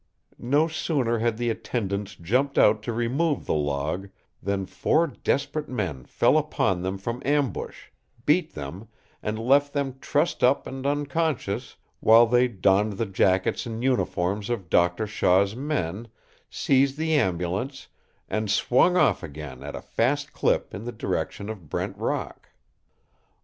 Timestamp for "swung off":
18.49-19.21